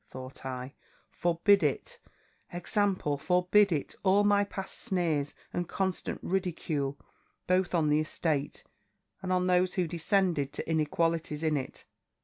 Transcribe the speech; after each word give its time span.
thought 0.09 0.43
I; 0.43 0.73
'forbid 1.11 1.61
it, 1.61 1.99
example! 2.51 3.19
forbid 3.19 3.71
it, 3.71 3.93
all 4.01 4.23
my 4.23 4.43
past 4.43 4.79
sneers, 4.79 5.35
and 5.53 5.69
constant 5.69 6.19
ridicule, 6.23 6.97
both 7.45 7.75
on 7.75 7.89
the 7.89 7.99
estate, 7.99 8.63
and 9.21 9.31
on 9.31 9.45
those 9.45 9.75
who 9.75 9.85
descended 9.85 10.53
to 10.53 10.67
inequalities 10.67 11.43
in 11.43 11.55
it! 11.55 11.85